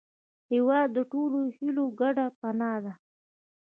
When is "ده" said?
2.83-2.93